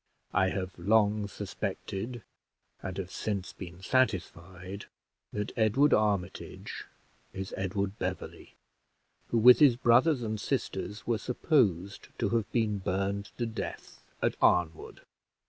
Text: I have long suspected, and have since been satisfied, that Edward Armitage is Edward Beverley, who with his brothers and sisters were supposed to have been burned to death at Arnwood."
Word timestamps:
I 0.33 0.49
have 0.49 0.79
long 0.79 1.27
suspected, 1.27 2.23
and 2.81 2.97
have 2.97 3.11
since 3.11 3.53
been 3.53 3.83
satisfied, 3.83 4.85
that 5.31 5.51
Edward 5.55 5.93
Armitage 5.93 6.85
is 7.33 7.53
Edward 7.55 7.99
Beverley, 7.99 8.55
who 9.27 9.37
with 9.37 9.59
his 9.59 9.75
brothers 9.75 10.23
and 10.23 10.41
sisters 10.41 11.05
were 11.05 11.19
supposed 11.19 12.07
to 12.17 12.29
have 12.29 12.51
been 12.51 12.79
burned 12.79 13.29
to 13.37 13.45
death 13.45 14.01
at 14.23 14.35
Arnwood." 14.41 15.01